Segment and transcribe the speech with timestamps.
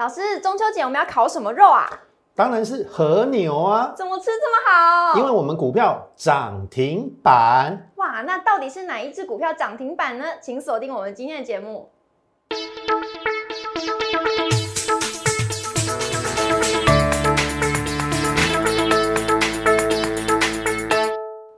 [0.00, 1.86] 老师，中秋节我们要烤什么肉啊？
[2.34, 5.18] 当然是和牛啊，怎么吃这么好？
[5.18, 7.90] 因为我们股票涨停板。
[7.96, 10.24] 哇，那到底是哪一只股票涨停板呢？
[10.40, 11.90] 请锁定我们今天的节目。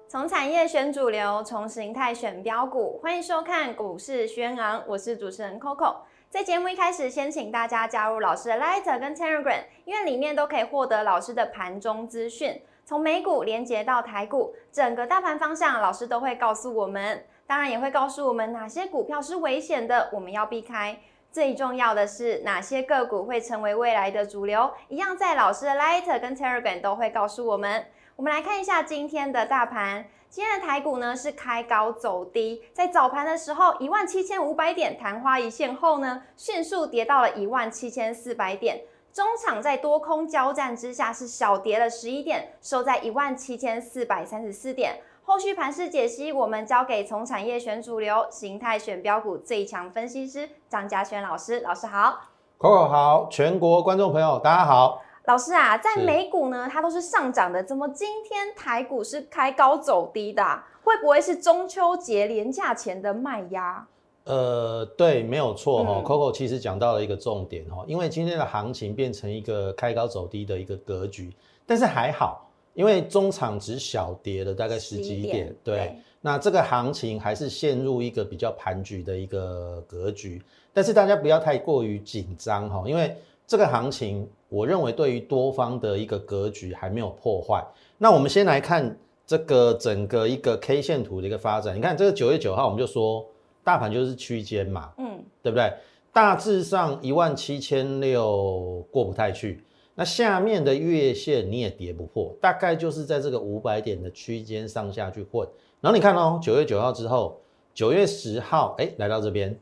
[0.09, 5.95] 从产业选主流，从形态选标股，欢迎收看股市轩昂，我是主持人 Coco。
[6.33, 17.27] 在节目一开始，先请大家加入老师的 Lighter 跟 Telegram，因为里面都可以获得老师的盘中资讯，从美股连接到台股，整个大盘方向，老师都会告诉我们。
[17.47, 20.99] 当然也会告诉我们哪些股票是危险的，我们要避开。
[21.31, 27.85] 最重要的是哪些个股会成为未来的主流，一样在老师的 Lighter 跟 Telegram 都会告诉我们。
[28.17, 30.05] 我们来看一下今天的大盘。
[30.29, 38.83] 今天的台股呢是开高走低，在早盘的时候一万七千五百点昙花一现后呢，迅速跌到了一万七千四百点。
[39.13, 45.01] 中场在多空交战之下是小跌了十一点，收在一万七千四百三十四点。
[45.25, 51.61] 后续盘势解析，我们交给从产业选主流、形态选标股最强分析师张嘉轩老师。
[51.61, 52.21] 老师好
[52.59, 55.03] ，Coco 好，全国观众朋友大家好。
[55.25, 60.43] 老师啊，在美股呢，它都是上涨的，怎么今天台股是开高走低的？
[60.83, 63.87] 会不会是中秋节连假前的卖压？
[64.25, 66.03] 呃，对，没有错哈。
[66.05, 71.33] Coco 其实讲到了一个重点哈，因为今天的行情变成一个开高走低的一个格局，
[71.65, 80.43] 但是还好，因为中场只小跌了大概十几点，对，那这个行情还是陷入一个比较盘局的一个格局，
[80.73, 84.29] 但是大家不要太过于紧张哈，因为这个行情。
[84.49, 87.65] 我认为对于多方的一个格局还没有破坏。
[87.97, 88.95] 那我们先来看
[89.27, 91.75] 这个整个一个 K 线图的一个发展。
[91.75, 93.27] 你看这个九月九号，我们就说
[93.65, 95.73] 大盘就是区间嘛，嗯，对不对？
[96.13, 105.49] 大致上一万七千六过不太去，那下面的月线你也跌不破，大概就是在这个五百点的区间上下去混。
[105.81, 107.41] 然后你看哦，九月九号之后，
[107.73, 109.59] 九月十号，哎，来到这边，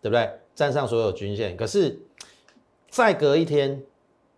[0.00, 0.30] 对不对？
[0.54, 2.00] 站上所有均线，可是
[2.88, 3.82] 再隔一天。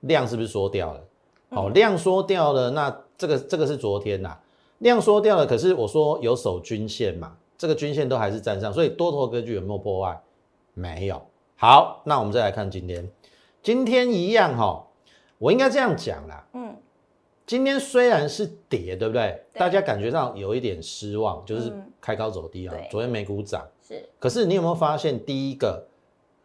[0.05, 1.05] 量是不是缩掉了？
[1.51, 4.35] 哦，量缩掉了，那这个这个是昨天呐，
[4.79, 5.47] 量缩掉了。
[5.47, 10.19] 可是我说有守均线嘛，这个均线都还是站上，所以多头格局有没有破坏？
[10.73, 11.21] 没有。
[11.57, 13.07] 好，那我们再来看今天，
[13.63, 14.87] 今天一样哈，
[15.37, 16.47] 我应该这样讲啦。
[16.55, 16.75] 嗯，
[17.45, 19.39] 今天虽然是跌，对不对？
[19.53, 22.75] 大家感觉到有一点失望，就是开高走低啊。
[22.91, 25.87] 昨天美股涨是，可是你有没有发现，第一个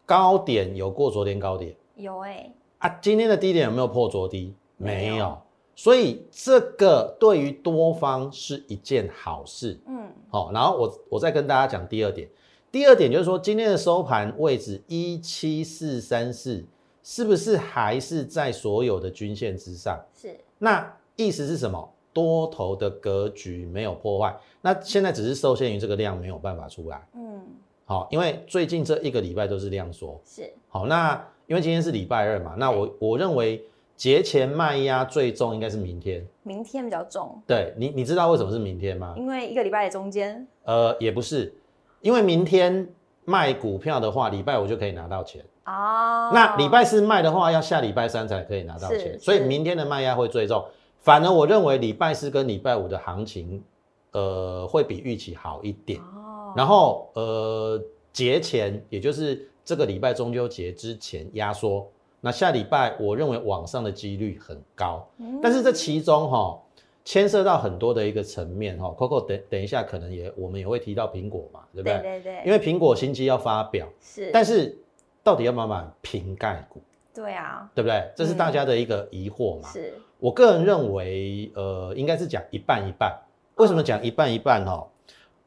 [0.04, 1.74] 高点有过昨天高点？
[1.96, 2.52] 有哎。
[2.78, 4.54] 啊，今天的低点有没有破昨低？
[4.76, 5.38] 没有，
[5.74, 9.80] 所以这个对于多方是一件好事。
[9.86, 12.28] 嗯，好，然后我我再跟大家讲第二点，
[12.70, 16.62] 第二点就是说今天的收盘位置一七四三四，
[17.02, 19.98] 是不是还是在所有的均线之上？
[20.14, 20.38] 是。
[20.58, 21.90] 那意思是什么？
[22.12, 27.08] 多头的格局没有破坏，那现在只是受限于这个量没有办法出来。
[27.14, 27.42] 嗯，
[27.86, 30.20] 好，因为最近这一个礼拜都是量缩。
[30.22, 30.52] 是。
[30.68, 31.26] 好，那。
[31.46, 33.64] 因为今天是礼拜二嘛，那我我认为
[33.94, 37.40] 节前卖压最重应该是明天，明天比较重。
[37.46, 39.14] 对你，你知道为什么是明天吗？
[39.16, 40.46] 因为一个礼拜的中间。
[40.64, 41.54] 呃，也不是，
[42.00, 42.88] 因为明天
[43.24, 45.40] 卖股票的话，礼拜五就可以拿到钱。
[45.66, 46.30] 哦。
[46.34, 50.64] 那礼拜四卖的话，要下礼拜三才可以拿到钱，所以明天的卖压会最重。
[50.98, 53.62] 反而我认为礼拜四跟礼拜五的行情，
[54.10, 56.00] 呃，会比预期好一点。
[56.00, 56.52] 哦。
[56.56, 57.80] 然后呃，
[58.12, 59.48] 节前也就是。
[59.66, 61.90] 这个礼拜中秋节之前压缩，
[62.20, 65.04] 那下礼拜我认为往上的几率很高，
[65.42, 66.56] 但是这其中哈
[67.04, 71.98] 牵涉到很多的一个层面哈，Coco 等等一下可能也我们也会提到苹果嘛，对不对？
[71.98, 72.42] 对对对。
[72.46, 74.78] 因为苹果新机要发表，是，但是
[75.24, 76.80] 到底要不要买瓶盖股？
[77.12, 78.08] 对啊，对不对？
[78.14, 79.68] 这是大家的一个疑惑嘛。
[79.68, 83.12] 是，我个人认为，呃，应该是讲一半一半。
[83.56, 84.86] 为什么讲一半一半哈？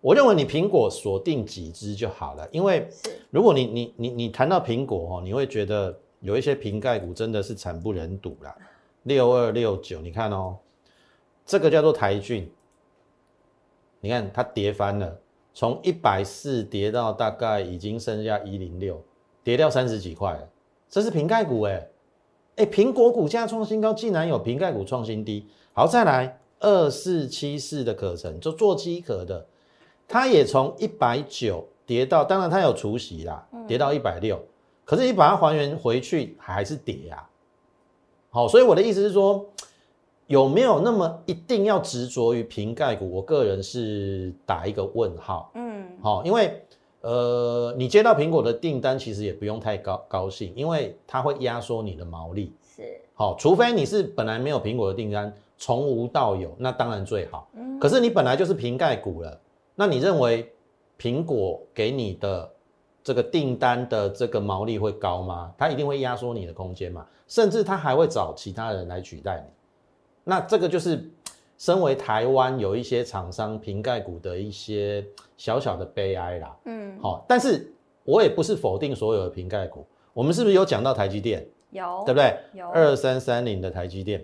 [0.02, 2.88] 我认为你苹果锁定几只就好了，因为
[3.32, 8.56] 如果你你你你谈到苹果哦，你会觉得有一些瓶盖股真的是惨不忍睹啦。
[9.04, 10.58] 六二六九，你看哦，
[11.46, 12.50] 这个叫做台骏，
[14.00, 15.20] 你看它跌翻了，
[15.54, 19.02] 从一百四跌到大概已经剩下一零六，
[19.44, 20.50] 跌掉三十几块了，
[20.90, 21.90] 这是瓶盖股哎
[22.56, 25.48] 哎，苹果股价创新高，竟然有瓶盖股创新低。
[25.74, 29.46] 好，再来二四七四的可成，就做机壳的。
[30.10, 34.38] 它也从一百九跌到，当然它有除息啦，跌到一百六，
[34.84, 37.26] 可是你把它还原回去还是跌呀。
[38.32, 39.46] 好，所以我的意思是说，
[40.28, 43.10] 有没有那么一定要执着于瓶盖股？
[43.10, 45.52] 我个人是打一个问号。
[45.54, 46.64] 嗯，好，因为
[47.02, 52.54] 呃，你接到苹果的订单，其实也不用太高高兴，因为它会压缩你的毛利。
[52.76, 57.48] 是，好，除非你是本来没有苹果的订单，从无到有，那当然最好。
[57.56, 59.40] 嗯，可是你本来就是瓶盖股了，
[59.80, 60.52] 那你认为
[61.00, 62.52] 苹果给你的
[63.02, 65.54] 这个订单的这个毛利会高吗？
[65.58, 69.54] 它一定会压缩你的空间嘛，甚至它还会找其他人来取代你。
[70.26, 71.10] 那这个就是
[71.58, 75.06] 身为台湾有一些厂商瓶盖股的一些。
[75.38, 77.74] 小小的悲哀啦，嗯，好，但是
[78.04, 81.48] 我也不是否定所有的瓶盖股，我们是不是有讲到台积电？
[81.70, 82.38] 有，对不对？
[82.52, 84.22] 有二三三零的台积电，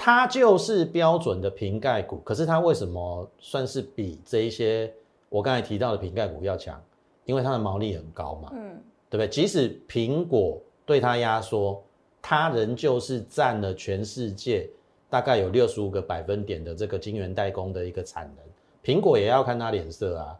[0.00, 4.94] 它就是标准的瓶盖股，可是它为什么算是比这一些
[5.28, 6.80] 我刚才提到的瓶盖股要强？
[7.24, 8.80] 因为它的毛利很高嘛，嗯，
[9.10, 9.28] 对不对？
[9.28, 10.56] 即使苹果
[10.86, 11.82] 对它压缩，
[12.22, 14.70] 它仍旧是占了全世界
[15.10, 18.44] 大概有六十五个百分点的这个晶圆代工的一个产能，
[18.84, 20.38] 苹果也要看它脸色啊。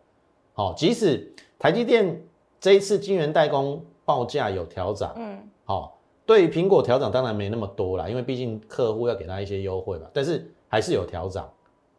[0.55, 2.25] 好，即使台积电
[2.61, 5.98] 这一次晶圆代工报价有调涨，嗯，好，
[6.29, 11.49] 对于苹果调涨当然没那么多啦，因为毕竟客户要给他一些优惠嘛，但是还是有调涨。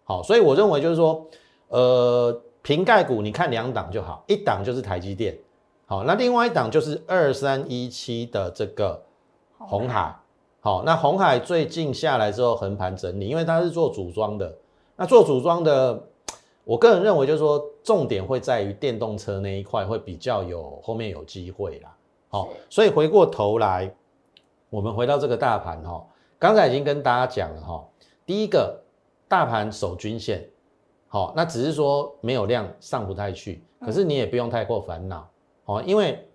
[0.04, 1.26] 好，所以我认为就是说，
[1.70, 5.36] 呃，瓶盖股你看两档就好，一档就是台积电，
[5.88, 9.02] 好，那另外一档就是二三一七的这个
[9.58, 10.16] 红海，
[10.60, 14.56] 好，那红海最近下来之后横盘整理，因为它是做组装的，
[14.96, 16.04] 那做组装的。
[16.66, 21.90] 我个人认为，就是说，重点会在于电动车那一块会比较有后面有机会啦。
[22.28, 23.92] 好，所以回过头来，
[24.69, 26.06] 我们回到这个大盘哈，
[26.38, 27.83] 刚才已经跟大家讲了哈，
[28.25, 28.80] 第一个
[29.27, 30.48] 大盘守均线，
[31.07, 35.27] 好，那只是说没有量上不太去，可是你也不用太过烦恼
[35.66, 36.27] 哦，因为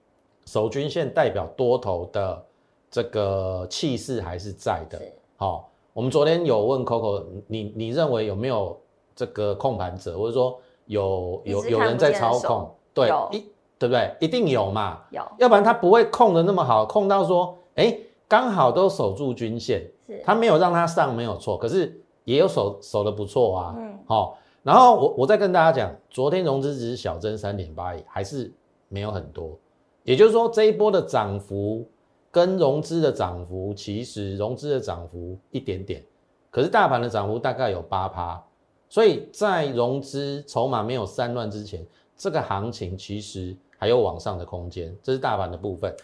[0.47, 2.45] 守均线代表多头的
[2.91, 5.01] 这个气势还是在的。
[5.37, 8.79] 好，我们昨天有问 Coco，你你认为有没有？
[9.17, 13.39] 这个控盘者，或者说有有有人在操控，对，一
[13.79, 14.13] 对不对？
[14.19, 17.97] 一定有嘛，有，要不然他不会控的那么好，控到说，哎，
[18.35, 28.53] 刚好都守住均线，是，他没有让它上，没有错，可是也有守守的不错啊，嗯，好，然后我我再跟大家讲，昨天融资只是小增三点八亿，还是
[28.89, 29.57] 没有很多，
[30.03, 31.87] 也就是说这一波的涨幅
[32.33, 36.05] 跟融资的涨幅，其实融资的涨幅一点点，
[36.51, 38.45] 可是大盘的涨幅大概有八趴。
[38.89, 45.95] 所以在融资筹码没有散乱之前，这个行情其实还有往上的空间，这是大盘的部分。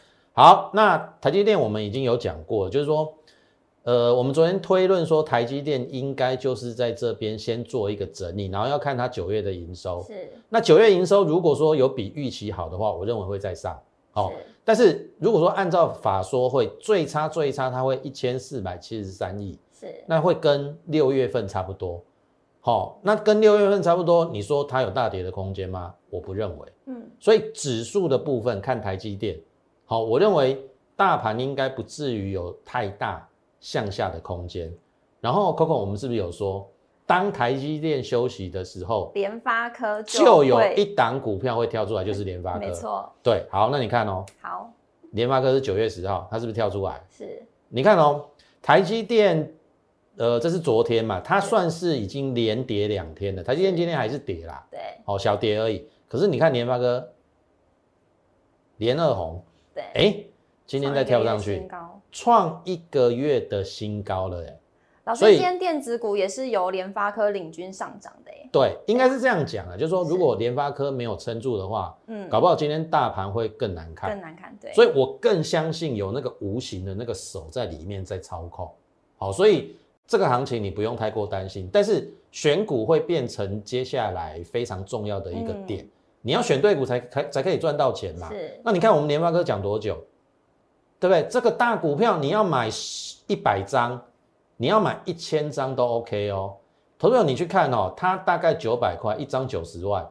[0.41, 3.13] 好，那台积电我们已经有讲过，就是说，
[3.83, 10.03] 呃，我们昨天推论说台积电应该就是在这边先做一个整理，然后要看它九月的营收。
[10.05, 10.33] 是。
[10.49, 13.79] 那九月营收如果说有比预期好的话，我认为会再上。
[14.13, 14.33] 好。
[14.65, 19.59] 但是如果说按照法说会最差最差，它会一千四百七十三亿。
[19.79, 19.95] 是。
[20.07, 22.03] 那会跟六月份差不多。
[22.61, 25.95] 好，那跟六月份差不多，你说它有大跌的空间吗？
[26.09, 26.67] 我不认为。
[26.87, 29.39] 嗯，所以指数的部分看台积电。
[29.91, 30.65] 好，我认为
[30.95, 33.29] 大盘应该不至于有太大
[33.59, 34.73] 向下的空间。
[35.21, 36.71] 然后，Coco，我们是不是有说，
[37.05, 42.61] 当台积电休息的时候，联发科就有一档股票会跳出来，就是联发科。
[42.61, 43.13] 没错。
[43.21, 44.25] 对，好，那你看哦。
[44.41, 44.73] 好。
[45.11, 47.05] 联发科是九月十号，它是不是跳出来？
[47.11, 47.43] 是。
[47.69, 48.27] 你看哦，
[48.63, 49.53] 台积电。
[50.17, 53.43] 呃，这是昨天嘛，它算是已经连跌两天了。
[53.43, 55.89] 台积电今天还是跌啦，对，哦，小跌而已。
[56.09, 57.09] 可是你看联发科，
[58.77, 59.43] 连二红，
[59.75, 60.25] 对，哎，
[60.67, 61.67] 今天再跳上去，
[62.11, 64.57] 创一个月的新高了，哎。
[65.05, 68.49] 老师，今天电子股也是由联发科领军上涨的，哎。
[68.53, 74.73] 对，应该是这样讲啊，就是说如果联发科没有撑住的话，嗯，搞不好今天大盘会更难看，更难看，对。
[74.73, 78.71] 所以我更相信有那个无形的那个手在里面在操控，
[79.17, 79.77] 好，所以。
[80.11, 85.87] 这个行情你不用太过担心，但是选股会变成接下来非常重要的一个点。
[86.23, 88.29] 你要选对股才才才可以赚到钱嘛。
[88.31, 88.61] 是。
[88.65, 89.95] 那你看我们联发科讲多久，
[90.99, 91.27] 对不对？
[91.31, 92.69] 这个大股票你要买
[93.27, 94.01] 一百张，
[94.57, 96.55] 你要买一千张都 OK 哦。
[96.99, 100.07] 投资者你去看哦，它大概九百块一张，九十万，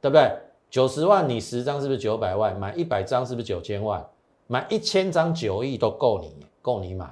[0.00, 0.30] 对不对？
[0.70, 2.58] 九十万你十张是不是九百万？
[2.58, 4.04] 买一百张是不是九千万？
[4.46, 7.06] 买一千张九亿都够你够你买。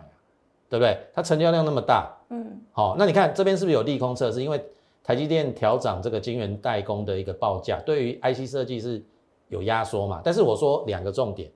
[0.66, 0.98] 对不对？
[1.14, 4.42] 它成交量那么大，嗯，好，那你看这边是不是有利空测试？
[4.42, 4.60] 因为
[5.04, 9.04] 台积电调涨这个晶圆代工的一个报价，对于 IC 设计是
[9.48, 10.22] 有压缩嘛？
[10.24, 11.52] 但是我说两个重点，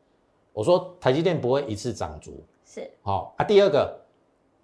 [0.53, 3.45] 我说台积电不会一次涨足，是好啊。
[3.45, 3.99] 第二个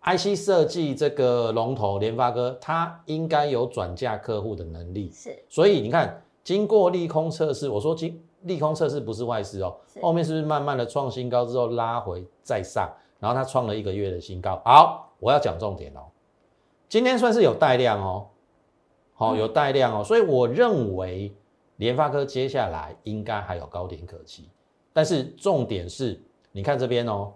[0.03, 5.35] ，IC 设计这个龙头联发哥，它应该有转嫁客户的能力，是。
[5.49, 12.93] 所以你看，经过利空测试，我说经利空测试不是坏事哦，后面是不是慢慢的创新高之后拉回再上？
[13.19, 14.61] 然后它创了一个月的新高。
[14.67, 16.01] 好，我要讲重点哦。
[16.87, 18.27] 今天算是有带量哦，
[19.15, 21.35] 好有带量哦，所以我认为
[21.77, 24.51] 联发科接下来应该还有高点可期。
[24.93, 26.21] 但是重点是，
[26.53, 27.33] 你看这边哦，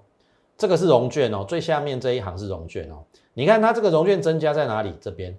[0.57, 3.03] 这个是融券哦，最下面这一行是融券哦。
[3.33, 4.93] 你看它这个融券增加在哪里？
[5.01, 5.37] 这边。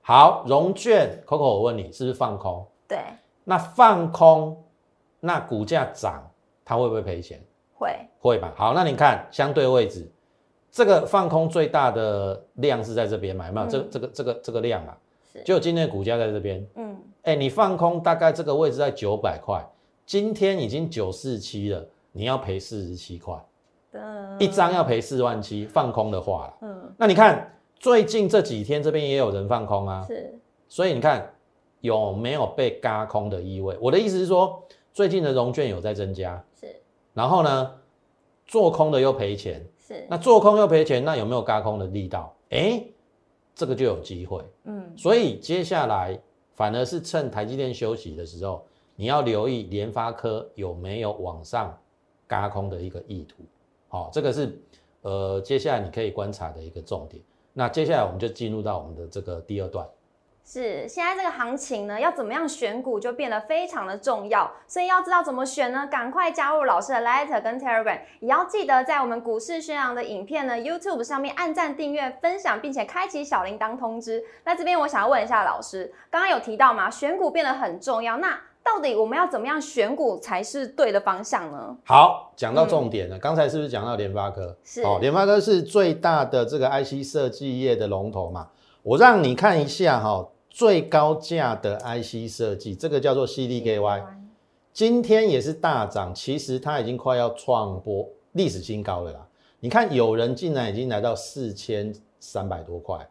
[0.00, 2.66] 好，融券，Coco，我问你，是不是放空？
[2.88, 2.98] 对。
[3.44, 4.64] 那放空，
[5.20, 6.28] 那股价涨，
[6.64, 7.40] 它会不会赔钱？
[7.74, 7.90] 会。
[8.20, 8.52] 会吧。
[8.56, 10.10] 好，那你看相对位置，
[10.72, 13.46] 这个放空最大的量是在这边嘛？
[13.46, 13.66] 有没有？
[13.68, 14.98] 这这个这个这个量啊？
[15.32, 15.40] 是。
[15.44, 16.66] 就今天的股价在这边。
[16.74, 17.00] 嗯。
[17.22, 19.64] 哎，你放空大概这个位置在九百块，
[20.04, 23.40] 今天已经九四七了，你要赔四十七块。
[24.40, 26.52] 一张要赔四万七，放空的话。
[26.62, 26.92] 嗯。
[26.96, 27.48] 那你看。
[27.82, 30.38] 最近这几天这边也有人放空啊，是，
[30.68, 31.34] 所以你看
[31.80, 33.76] 有没有被嘎空的意味？
[33.80, 34.62] 我的意思是说，
[34.92, 36.68] 最近的融券有在增加，是，
[37.12, 37.74] 然后呢，
[38.46, 42.32] 做空的又赔钱，是，那做空又赔钱，那有没有嘎空的力道？
[42.50, 42.84] 哎，
[43.54, 46.18] 这个就有机会，嗯，所以接下来
[46.54, 51.76] 反而是趁台积电休息的时候，你要留意联发科有没有往上
[52.26, 53.42] 嘎空的一个意图，
[53.88, 54.56] 好，这个是
[55.02, 57.22] 呃接下来你可以观察的一个重点。
[57.52, 59.86] 那接下来我们就进入到我们的这个第二段，
[60.44, 74.22] 是现在这个行情呢，要怎么样选股就变得非常的重要，所以要知道怎么选呢，赶快加入老师的 Letter 跟 Telegram，也要记得在我们股市宣扬的影片呢 YouTube 上面按赞、订阅、分享，并且开启小铃铛通知。
[74.44, 78.38] 那这边我想要问一下老师，刚刚有提到嘛，选股变得很重要，那。
[78.64, 81.76] 到底我们要怎么样选股才是对的方向呢？
[81.84, 83.18] 好，讲到重点了。
[83.18, 84.56] 刚才是不是讲到联发科？
[84.62, 88.46] 是哦，联发科是最大的这个 IC 设计业的龙头嘛？
[88.84, 94.04] 我让你看一下哈，最高价的 IC 设计，这个叫做 CDKY，
[94.70, 99.26] 今天也是大涨，其实它已经快要创波历史新高了啦。
[99.60, 103.08] 你看，有人竟然已经来到四千三百多块，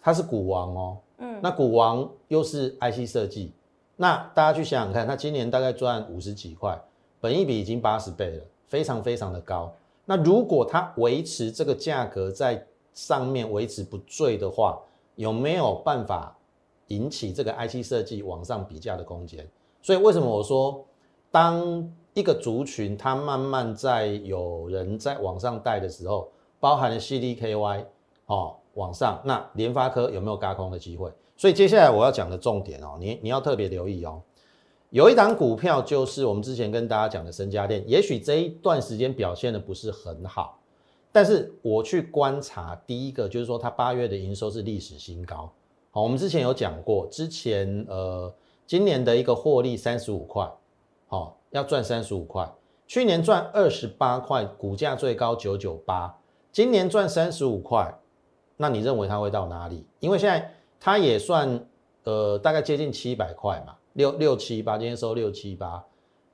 [0.00, 0.96] 它是股王哦。
[1.18, 3.52] 嗯，那股王又是 IC 设计。
[3.96, 6.80] 那大家去想想看，它今年大概赚五十几块，
[7.20, 9.70] 本一比已经八十倍了，非常非常的高。
[10.06, 14.80] 那如果它维持这个价格在上面维持不坠的话，
[15.16, 16.34] 有没有办法
[16.90, 19.48] 引起这个 IC 设计往上比价的空间？
[19.82, 20.84] 所以为什么我说，
[21.30, 26.28] 当一个族群它慢慢在有人在往上带的时候，
[26.60, 27.84] 包含了 CDKY
[28.26, 31.10] 哦往上，那联发科有没有高空的机会？
[31.36, 34.20] 所以接下来我要讲的重点哦，你你要特别留意哦。
[34.90, 40.58] 有一档股票就是我们之前跟大家讲的深家电，也许这一段时间表现的不是很好，
[41.12, 45.50] 但是我去观察，第一个就是说它八月的营收是历史新高。
[45.90, 48.32] 好，我们之前有讲过，之前呃
[48.66, 50.50] 今年的一个获利三十五块，
[51.06, 52.50] 好要赚三十五块，
[52.86, 56.18] 去年赚二十八块，股价最高九九八，
[56.52, 57.98] 今年赚三十五块，
[58.56, 59.84] 那你认为它会到哪里？
[60.00, 60.54] 因为现在。
[60.82, 61.66] 它也算，
[62.04, 65.84] 呃，大概接近七百块嘛，六六七八，今天收六七八，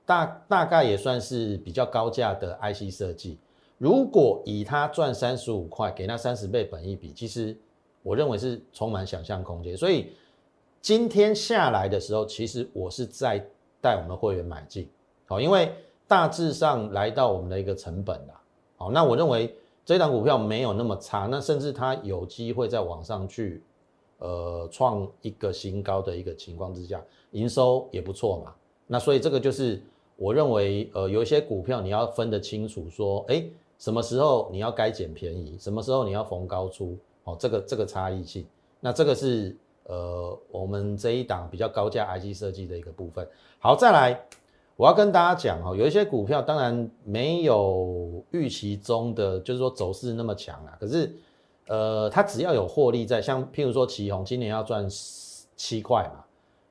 [0.05, 3.41] 大大概也算是比较高价的 IC 设计。
[3.77, 7.59] 如果以它赚三十五块，给那三十倍本一比，其实
[8.07, 9.77] 我认为是充满想象空间。
[9.77, 10.13] 所以
[10.81, 13.45] 今天下来的时候，其实我是在
[13.81, 14.89] 带我们的会员买进，
[15.27, 15.73] 好，因为
[16.07, 18.41] 大致上来到我们的一个成本啦，
[18.77, 19.53] 好，那我认为
[19.85, 23.63] 这档股票没有那么差，那甚至它有机会再往上去。
[24.19, 28.55] 呃，创一个新高的一个情况之下，营收也不错嘛。
[28.87, 29.79] 那所以这个就是
[30.17, 33.45] 我认为，呃，有一些股票你要分得清楚，说，哎，
[33.79, 36.97] 什么时候你要该捡便宜，什么时候你要逢高出，
[37.27, 38.45] 哦，这个这个差异性。
[38.81, 39.55] 那这个是
[39.85, 43.29] 呃，我们这一档比较高价 IC 设计的一个部分。
[43.59, 44.19] 好，再来，
[44.75, 51.15] 我要跟大家讲哦，有一些股票当然没有预期中的，就是说走势那么强啊，可是。
[51.69, 54.87] 呃，它只要有获利在，像譬如说旗宏今年要赚
[55.57, 56.25] 七块嘛，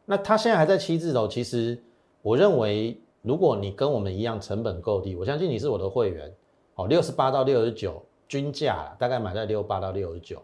[0.06, 1.78] 那它现在还在七字头，其实
[2.22, 6.34] 我认为，如果你跟我们一样成本够低，我相信你是我的会员，
[6.76, 10.42] 哦，六十八到六十九均价大概买在六八到六十九，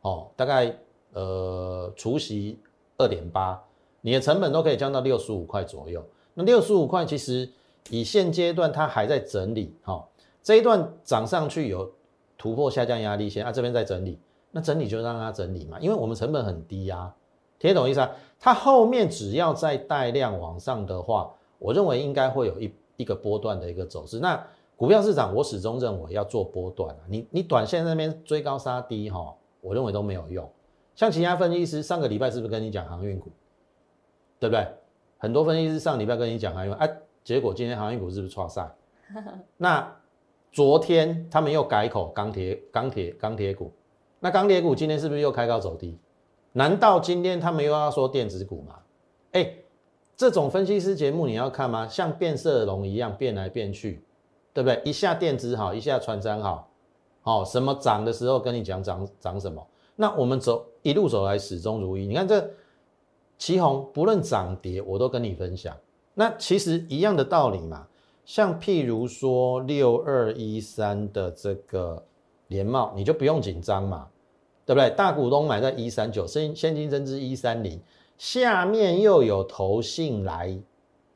[0.00, 0.76] 哦，大概
[1.12, 2.58] 呃除息
[2.98, 3.62] 二点八，
[4.00, 6.04] 你的成本都可以降到六十五块左右。
[6.34, 7.48] 那六十五块其实
[7.90, 10.06] 以现阶段它还在整理，哈，
[10.42, 11.90] 这一段涨上去有。
[12.38, 17.10] 突破下降压力线啊，这边在整理，那整理就让它整理嘛，因为我们成本很低啊，
[17.58, 18.10] 听懂意思啊？
[18.38, 24.18] 它后面只要再带量往上的话，我认为应该会有一一个波段的一个走势。
[24.18, 30.48] 那股票市场我始终认为要做波段啊，你你短线那边追高杀低哈，我认为都没有用。
[30.94, 33.30] 像其他分析师上个礼拜是不是跟你讲航运股，
[34.38, 34.66] 对不对？
[35.18, 36.90] 很多分析师上礼拜跟你讲航运，哎，
[37.24, 38.70] 结果今天航运股是不是创赛？
[39.56, 39.96] 那。
[40.52, 43.70] 昨天他们又改口钢铁钢铁钢铁股，
[44.20, 45.98] 那钢铁股今天是不是又开高走低？
[46.52, 48.76] 难道今天他们又要说电子股吗？
[49.32, 49.52] 哎，
[50.16, 51.86] 这种分析师节目你要看吗？
[51.86, 54.02] 像变色龙一样变来变去，
[54.56, 54.80] 对不对？
[54.86, 56.66] 一下电子好，一下传山好，
[57.20, 59.62] 好什么涨的时候跟你讲涨涨什么。
[59.96, 62.06] 那我们走一路走来始终如一。
[62.06, 62.50] 你看这
[63.36, 65.76] 旗红不论涨跌，我都跟你分享。
[66.14, 67.86] 那其实一样的道理嘛。
[68.24, 72.02] 像譬如说六二一三的这个
[72.48, 74.08] 联茂，你就不用紧张嘛，
[74.64, 74.88] 对不对？
[74.88, 77.78] 大股东买在一三九，现现金增资一三零，
[78.16, 80.58] 下面又有投信来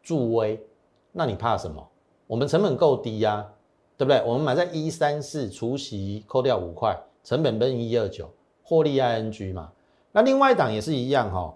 [0.02, 0.62] 助威，
[1.12, 1.89] 那你怕什么？
[2.30, 3.44] 我们成本够低呀，
[3.99, 4.22] 对不对？
[4.25, 8.30] 我们买在一三四，除息扣掉五块，成本奔一二九，
[8.62, 9.72] 获利 ing 嘛。
[10.12, 11.52] 那另外一档也是一样哈，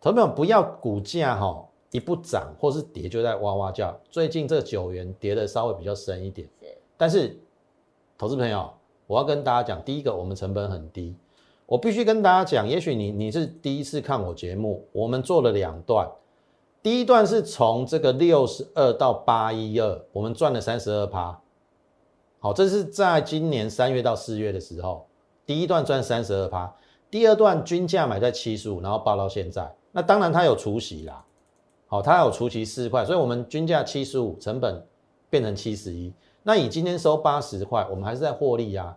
[0.00, 1.66] 投资不要股价哈。
[1.90, 3.96] 一不涨或是跌就在哇哇叫。
[4.08, 6.78] 最近这九元跌的稍微比较深一点，是。
[6.96, 7.36] 但是，
[8.16, 8.72] 投资朋友，
[9.08, 11.16] 我要跟大家讲，第一个，我们成本很低。
[11.66, 16.08] 我必须跟大家讲，也许你你是第一次看我节目，我们做了两段。
[16.84, 21.40] 第一段是从这个六十二到八一二，我们赚了三十二趴。
[22.38, 25.06] 好，这是在今年三月到四月的时候，
[25.46, 26.76] 第一段赚三十二趴。
[27.10, 29.74] 第二段均价买在七十五，然后报到现在。
[29.92, 31.24] 那当然它有除息啦。
[31.86, 34.86] 好，它有除息四块，所以我们均价七十五，成本
[35.30, 36.12] 变成七十一。
[36.42, 38.94] 那你今天收八十块，我们还是在获利呀。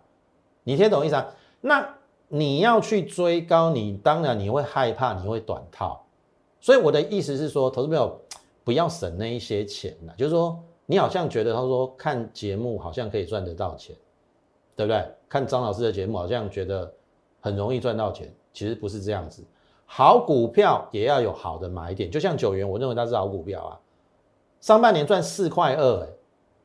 [0.64, 1.26] 你听懂意思啊？
[1.62, 1.94] 那
[2.28, 6.04] 你要去追高，你当然你会害怕，你会短套。
[6.68, 8.20] 所以我的意思是说，投资朋友
[8.62, 10.12] 不要省那一些钱了。
[10.18, 13.96] 就是说，你好像觉得他说看节目好像可以赚得到钱，
[14.76, 15.02] 对不对？
[15.30, 16.92] 看张老师的节目好像觉得
[17.40, 19.42] 很容易赚到钱，其实不是这样子。
[19.86, 23.80] 好股票也要有好的买点，就像九元，我认为它是好股票啊。
[24.60, 26.08] 上半年赚四块二，哎，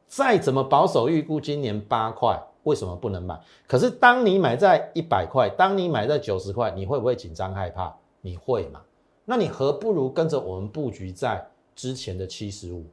[0.10, 3.40] 再怎么保守预估，今年八块，为什么不能买？
[3.66, 7.96] 可是当你买在一百块，当你买在九十块，你会不会紧张害怕？
[8.20, 8.82] 你会嘛？
[9.26, 12.86] 那你何不如跟着我们布局在之前的七十五？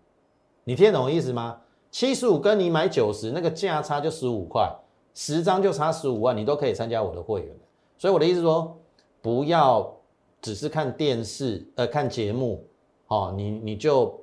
[0.65, 1.61] 你听得懂我意思吗？
[1.91, 4.71] 七十五跟你买九十，那个价差就十五块，
[5.15, 7.57] 十张就差十五万，你都可以参加我的会员。
[7.99, 8.79] 所以我的意思说，
[9.23, 9.97] 不要。
[10.43, 12.65] 只是看电视，呃，看节目，
[13.09, 14.19] 哦，你你就，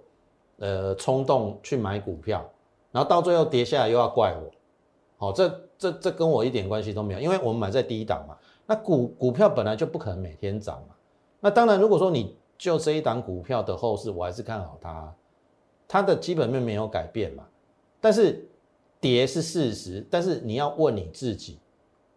[0.58, 2.44] 呃，冲动去买股票，
[2.92, 10.96] 然后到最后跌下来又要怪我，哦，这这这跟我一点关系都没有，因为我们买在低档嘛，那股股票本来就不可能每天涨嘛，
[11.40, 15.14] 那当然如果说你就这一档股票的后市，我还是看好它，
[15.88, 17.46] 它的基本面没有改变嘛，
[18.02, 18.50] 但是
[19.00, 21.60] 跌是事实，但是你要问你自己，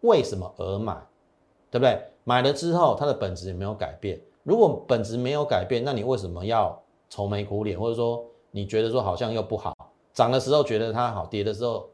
[0.01, 0.95] 为什么而买，
[1.69, 2.01] 对不对？
[2.23, 4.19] 买了之后，它的本质有没有改变？
[4.43, 7.79] 如果本质没有改变，那你为什么要愁眉苦脸？
[7.79, 9.75] 或者说你觉得说好像又不好，
[10.13, 11.87] 涨的时候觉得它好，跌的时候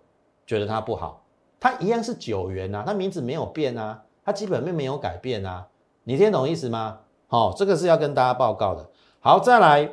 [0.46, 1.22] 觉得它不好？
[1.60, 5.68] 它一样是九元啊，它名字没有变啊，它基本面没有改变啊，
[6.06, 7.02] 你听懂意思吗？
[7.28, 8.90] 好，这个是要跟大家报告的。
[9.20, 9.92] 好，再来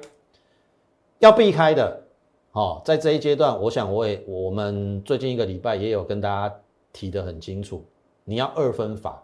[1.19, 2.05] 要避开的，
[2.53, 6.55] 好，在这一阶段，我想我也我们最近一个礼拜也有跟大家
[6.93, 7.85] 提得很清楚，
[8.23, 9.23] 你要二分法。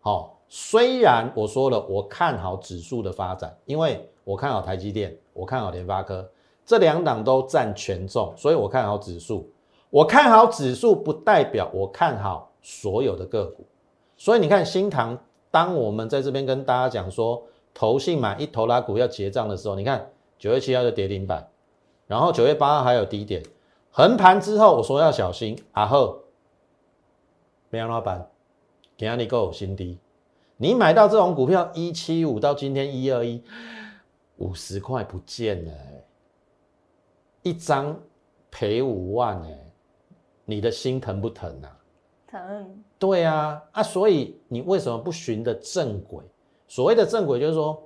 [0.00, 6.30] 好，虽然我说了我看好指数的发展，因为我看好台积电，我看好联发科，
[6.64, 9.50] 这两档都占权重，所以我看好指数。
[9.90, 13.66] 我看好指数不代表我看好所有的个股。
[14.16, 15.18] 所以你看新塘，
[15.52, 21.48] 当我们在这边跟大家讲说，投信买一头拉股要结账的时候，你看九月七号就跌停板，
[22.08, 23.40] 然后九月八号还有低点，
[23.92, 26.24] 横盘之后我说要小心，然后，
[27.70, 28.28] 没有老板。
[28.94, 29.98] 给压力够新低，
[30.58, 33.42] 你买到这种股票一七五到今天一二一，
[34.36, 35.72] 五十块不见了，
[37.42, 37.98] 一张
[38.48, 39.72] 赔五万哎，
[40.44, 41.76] 你的心疼不疼啊？
[42.32, 42.82] 疼。
[42.98, 46.24] 对啊，啊，所以你为什么不循的正轨？
[46.66, 47.80] 所谓的正轨就是说，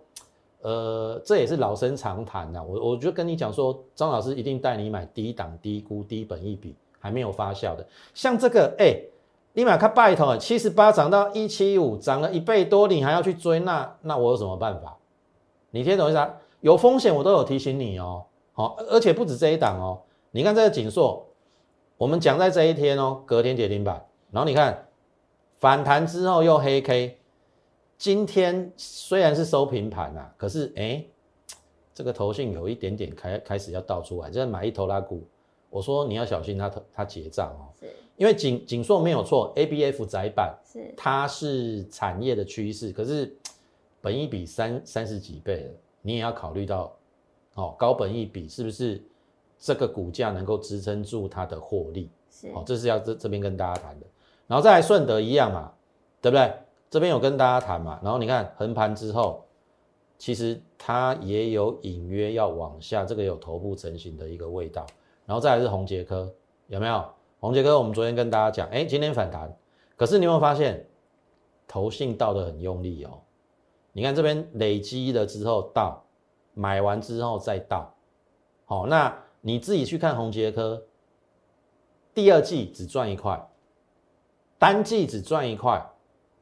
[0.62, 2.62] 呃，这也是老生常谈呐。
[2.62, 8.96] 我我就跟你讲说，张老师一定带你买低档、低估、低本一笔还没有发酵的，像这个哎。
[9.56, 13.58] 立马看拜托，七十八涨到一七五，涨了一倍多，你还要去追？
[13.60, 14.94] 那那我有什么办法？
[15.70, 16.34] 你听懂意思啊？
[16.60, 18.22] 有风险我都有提醒你哦。
[18.52, 20.02] 好，而且不止这一档哦。
[20.32, 21.26] 你看这个锦硕，
[21.96, 24.04] 我们讲在这一天哦，隔天跌停板，
[24.36, 24.86] 然后你看
[25.54, 27.18] 反弹之后又黑 K，
[27.96, 31.02] 今天虽然是收平盘呐，可是哎，
[31.94, 35.26] 这个头性有一点点开开始要倒出来，就是买一头拉股。
[35.70, 37.72] 我说你要小心它它结账哦。
[37.80, 37.90] 是。
[38.16, 43.34] 因为锦锦硕没有错，A B F 窄板是它是产业的趋势，可是
[44.02, 45.70] 本益比三三十几倍了，
[46.02, 46.94] 你也要考虑到，
[47.54, 49.02] 哦高本益比是不是
[49.58, 52.10] 这个股价能够支撑住它的获利？
[52.30, 54.06] 是哦，这是要这这边跟大家谈的，
[54.46, 55.72] 然后再来顺德一样嘛，
[56.20, 56.52] 对不对？
[56.88, 59.44] 这边有跟大家谈嘛，然后你看横盘之后，
[60.18, 64.86] 其实它也有隐约要往下，这个有头部成型的一个味道。
[65.26, 66.32] 然后再来是红杰科，
[66.68, 67.04] 有没有？
[67.40, 69.54] 红杰科我们昨天跟大家讲，哎，今天反弹，
[69.96, 70.88] 可是你有没有发现，
[71.66, 73.20] 头性倒的很用力哦？
[73.92, 76.04] 你看这边累积了之后倒，
[76.54, 77.92] 买完之后再倒，
[78.64, 80.84] 好，那你自己去看红杰科，
[82.14, 83.48] 第二季只赚一块，
[84.66, 85.80] 单季只赚一块，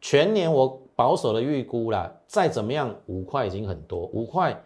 [0.01, 4.59] 全年我保守的预估啦，再怎么样五块已经很多，五块。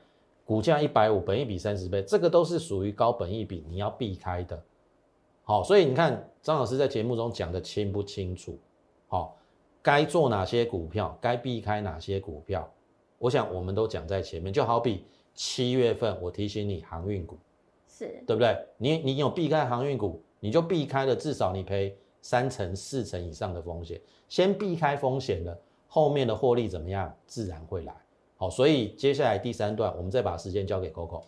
[0.45, 4.63] 股价一百五，本益比三十倍，这个都是属于高本益比，你要避开的。
[5.43, 8.57] 好，所以你看张老师在节目中讲的清不清楚？
[9.09, 9.37] 好，
[9.83, 12.71] 该做哪些股票，该避开哪些股票，
[13.19, 14.53] 我想我们都讲在前面。
[14.53, 17.37] 就好比七月份我提醒你航运股，
[17.89, 18.57] 是对不对？
[18.77, 23.99] 你你有避开航运股，你就避开了至少你赔三成四成以上的风险。
[24.29, 27.95] 先避开风险了，后面的获利怎么样，自然会来。
[28.37, 31.23] 好，所以接下来第三段，我们再把时间交给 Coco。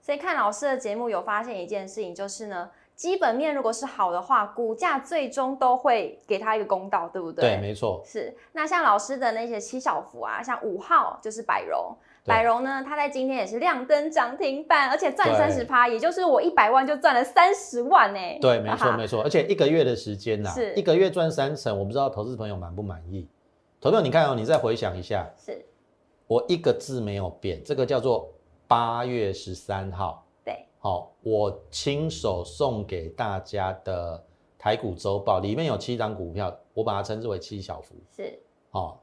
[0.00, 7.42] 所以看老师的节目，有发现一件事情，就是呢，基本面如果是好的话，股价最终都会给他一个公道，对不对？
[7.42, 8.02] 对，没错。
[8.02, 8.34] 是。
[8.52, 18.18] 那像老师的那些七小福啊，像五号就是百荣，百荣呢，它在今天也是亮灯涨停板，而且赚三十趴，也就是我一百万就赚了三十万呢。
[18.40, 19.22] 对，没错，没错。
[19.22, 23.28] 而且一个月的时间呐，是一个月赚三成，我不知道投资朋友满不满意？
[23.80, 25.28] 投票，你看哦，你再回想一下。
[25.36, 25.64] 是。
[26.28, 28.32] 我一个字没有变，这个叫做
[28.66, 30.24] 八月十三号。
[30.44, 34.24] 对，好，我亲手送给大家的
[34.56, 37.96] 台股周报里面有七张股票，我把它称之为七小福。
[38.16, 39.01] 是，好，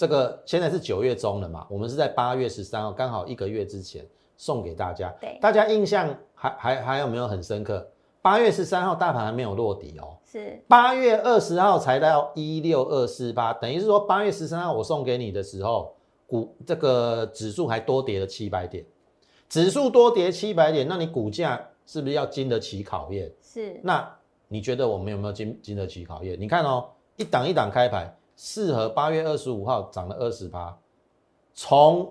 [0.00, 4.02] 这个现在是九月中了嘛，我们是在八月十三号，刚好一个月之前
[4.34, 5.14] 送给大家。
[5.20, 7.86] 对，大家印象还还还有没有很深刻？
[8.22, 15.94] 八月十三号大盘还没有落底哦，是八月二十号才到一六二四八，等于是说八月十三号我送给你的时候。
[16.26, 18.84] 股这个指数还多跌了七百点，
[19.48, 23.28] 指数多跌七百点，那你股价是不是要经得起考验？
[23.42, 23.80] 是。
[23.82, 26.40] 那你觉得我们有没有经经得起考验？
[26.40, 30.74] 你看哦，一档一档开牌，适合八月二十五号涨了二十八，
[31.52, 32.10] 从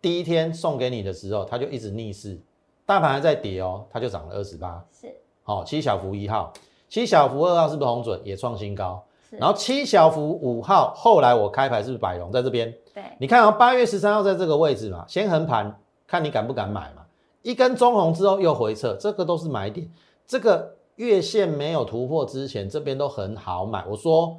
[0.00, 2.40] 第一天送给你的时候，它就一直逆势，
[2.86, 4.80] 大盘还在跌哦，它就涨了二十八。
[4.92, 5.12] 是。
[5.42, 6.52] 好，七小福一号，
[6.88, 9.02] 七小福二号是不是红准也创新高？
[9.30, 12.72] 然后七小福五号，后来我开牌是不是百荣在这边？
[12.94, 17.04] 对，你看啊，八月十三号在这个位置嘛，先横盘，看你敢不敢买嘛。
[17.42, 19.90] 一根中红之后又回撤，这个都是买点。
[20.24, 23.84] 这个月线没有突破之前，这边都很好买。
[23.84, 24.38] 我说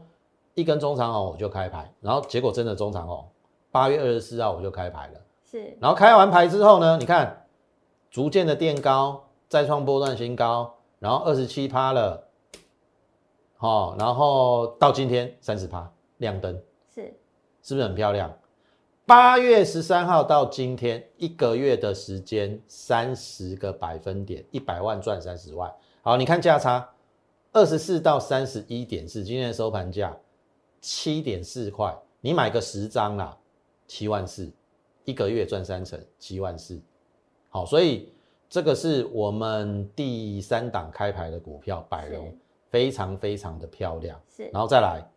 [0.56, 3.28] 一根中长红我就开牌，然后结果真的中长红，
[3.72, 5.20] 八月二十四号我就开牌了。
[5.50, 7.46] 是，然后开完牌之后呢，你看
[8.12, 12.28] 逐渐的垫高，再创波段新高，然后二十七趴了。
[13.60, 16.62] 哦，然后到今天三十趴亮灯，
[16.94, 17.14] 是
[17.62, 18.32] 是不是很漂亮？
[19.06, 25.74] 八月十三号到今天一个月的时间，三十个百分点，一百万赚三十万。
[26.02, 26.90] 好，你看价差，
[27.54, 30.16] 二十四到三十一点四，今天的收盘价
[30.84, 33.36] 七点四块，你买个十张啦，
[33.88, 34.52] 七万四，
[35.06, 36.80] 一个月赚三成，七万四。
[37.50, 38.12] 好，所以
[38.50, 42.32] 这个是我们第三档开牌的股票，百荣。
[42.74, 45.08] 非常非常的漂亮，是，然后再来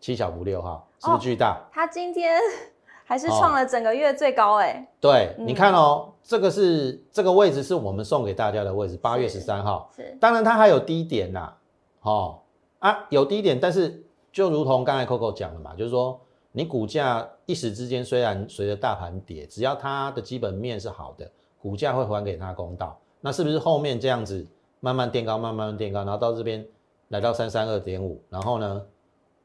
[0.00, 1.56] 七小福六号，是不是巨大？
[1.70, 2.36] 它今天
[3.06, 4.84] 还是创了整个月最高哎。
[5.00, 9.88] 对，你看哦，这个是这个位置是我们送给大家的位置，八月十三号。
[9.94, 11.52] 是，当然它还有低点呐，
[12.00, 12.40] 哦
[12.80, 16.18] 啊有低点，但是就如同刚才 Coco 讲的嘛，就是说
[16.50, 22.98] 你股价一时之间虽然随着大盘跌，只要它的基本面是好的，股价会还给它公道。
[23.20, 24.46] 那是不是后面这样子？
[24.80, 26.66] 慢慢垫高，慢慢垫高，然后到这边
[27.08, 28.84] 来到三三二点五，然后呢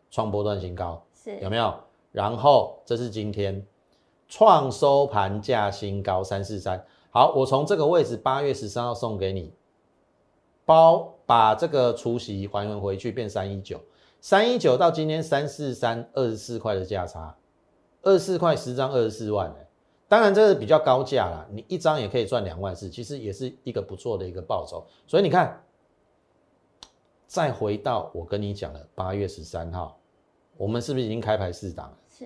[0.10, 1.74] 创波段新高，是有没有？
[2.12, 3.64] 然后这是今天
[4.28, 6.84] 创收盘价新高三四三。
[7.12, 9.54] 好，我从这个位置八月十三号送给你，
[10.66, 13.80] 包把这个除息还原回去变三一九，
[14.20, 17.36] 三一九到今天三四三二十四块的价差，
[18.02, 19.54] 二十四块十张二十四万
[20.10, 24.86] 当然这是比较高价啦，你一张也可以赚两万四，其实也是一个不错的一个报酬。
[25.06, 25.62] 所以你看，
[27.28, 30.00] 再回到我跟你讲的八月十三号，
[30.56, 31.98] 我们是不是已经开牌四档了？
[32.10, 32.26] 是，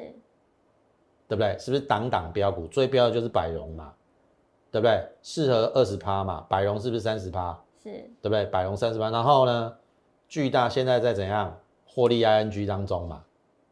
[1.28, 1.58] 对不对？
[1.58, 3.94] 是不是档档标股最标的就是百荣嘛？
[4.70, 5.04] 对不对？
[5.24, 6.46] 适合二十趴嘛？
[6.48, 7.60] 百荣是不是三十趴？
[7.82, 7.90] 是，
[8.22, 8.46] 对不对？
[8.46, 9.76] 百荣三十趴，然后呢，
[10.30, 11.60] 巨大现在在怎样
[11.94, 13.24] 获利 ING 当中嘛？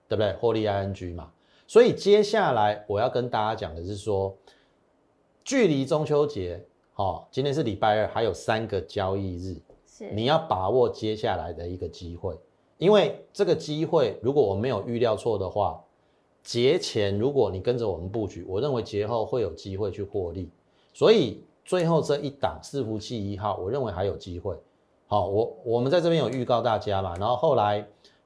[0.08, 0.34] 对不对？
[0.34, 1.32] 获利 ING 嘛？
[1.68, 4.36] 所以接下来我要跟大家讲的是说，
[5.44, 6.64] 距离中秋节，
[6.96, 9.56] 哦，今天是礼拜二，还有三个交易日，
[9.88, 12.36] 是你要把握接下来的一个机会，
[12.78, 15.80] 因为这个机会如果我没有预料错的话，
[16.42, 20.50] 节前如果你跟着我们布局，我认为节后会有机会去获利。
[20.92, 24.58] 所以最后这一档伺服器一号，我认为还有机会。
[25.12, 27.84] 好，我我们在这边有预告大家嘛，然后后来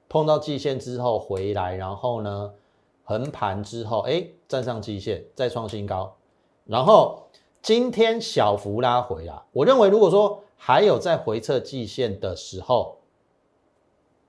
[0.10, 2.54] 碰到季线之后回来，然后呢
[3.06, 6.14] 横盘之后，哎站上季线再创新高，
[6.66, 7.24] 然后
[7.62, 9.46] 今天小幅拉回啦。
[9.54, 12.98] 我认为如果说还有在回测季线的时候，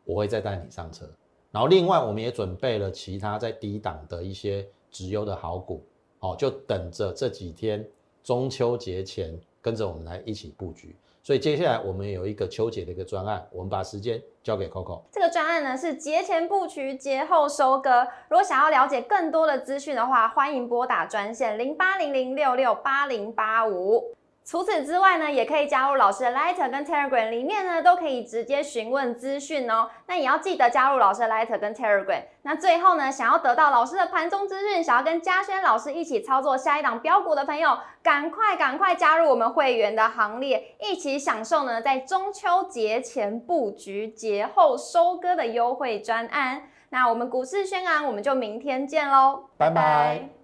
[0.05, 1.05] 我会再带你上车。
[1.51, 5.85] 然后另外我们也准备了其他在低档的一些直优的好股，
[6.21, 7.85] 哦，就等着这几天
[8.23, 10.95] 中秋节前跟着我们来一起布局。
[11.25, 15.05] 所以接下来我们有一个秋节的一个专案，我们把时间交给 Coco。
[15.11, 18.07] 这个专案呢是节前布局，节后收割。
[18.29, 24.15] 如果想要了解更多的资讯的话，欢迎拨打专线零八零零六六八零八五。
[24.45, 29.89] 除此之外呢，也可以加入老师的 Lighter 跟 Telegram，里面呢都可以直接询问资讯哦。
[30.07, 32.23] 那也要记得加入老师的 Lighter 跟 Telegram。
[32.43, 46.69] 那最后呢，想要得到老师的盘中资讯，想要跟嘉轩老师一起操作下一档标股的朋友，赶快赶快加入我们会员的行列，一起享受呢在中秋节前布局、节后收割的优惠专案。
[46.91, 50.44] 那我们股市宣昂，我们就明天见喽，拜拜。